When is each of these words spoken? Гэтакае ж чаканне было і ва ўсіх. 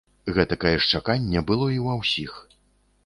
Гэтакае 0.37 0.71
ж 0.85 0.89
чаканне 0.97 1.45
было 1.51 1.67
і 1.77 1.81
ва 1.89 1.93
ўсіх. 2.01 2.33